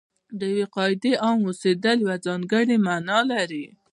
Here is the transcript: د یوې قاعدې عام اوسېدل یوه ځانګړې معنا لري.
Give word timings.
د 0.39 0.41
یوې 0.51 0.65
قاعدې 0.75 1.13
عام 1.23 1.39
اوسېدل 1.47 1.97
یوه 2.05 2.15
ځانګړې 2.27 2.77
معنا 2.87 3.19
لري. 3.31 3.65